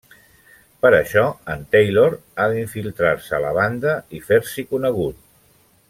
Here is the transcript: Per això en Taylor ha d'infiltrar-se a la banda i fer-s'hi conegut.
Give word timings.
Per 0.85 0.89
això 0.99 1.25
en 1.55 1.67
Taylor 1.75 2.15
ha 2.37 2.47
d'infiltrar-se 2.53 3.37
a 3.39 3.43
la 3.47 3.53
banda 3.61 3.95
i 4.19 4.23
fer-s'hi 4.31 4.65
conegut. 4.73 5.23